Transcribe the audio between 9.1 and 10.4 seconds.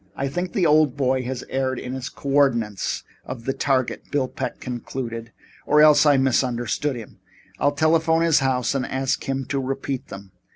him to repeat them."